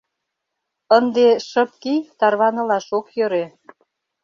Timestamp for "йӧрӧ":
3.17-3.45